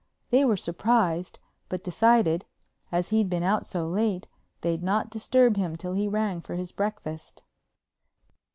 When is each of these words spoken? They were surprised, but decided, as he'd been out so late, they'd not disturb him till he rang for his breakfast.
They 0.31 0.43
were 0.45 0.57
surprised, 0.57 1.37
but 1.69 1.83
decided, 1.83 2.43
as 2.91 3.09
he'd 3.11 3.29
been 3.29 3.43
out 3.43 3.67
so 3.67 3.87
late, 3.87 4.25
they'd 4.61 4.81
not 4.81 5.11
disturb 5.11 5.57
him 5.57 5.75
till 5.75 5.93
he 5.93 6.07
rang 6.07 6.41
for 6.41 6.55
his 6.55 6.71
breakfast. 6.71 7.43